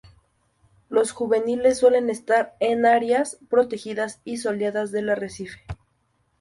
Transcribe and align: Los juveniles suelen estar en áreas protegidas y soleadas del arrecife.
Los 0.89 1.11
juveniles 1.11 1.77
suelen 1.77 2.09
estar 2.09 2.55
en 2.59 2.87
áreas 2.87 3.37
protegidas 3.51 4.19
y 4.23 4.37
soleadas 4.37 4.91
del 4.91 5.11
arrecife. 5.11 5.61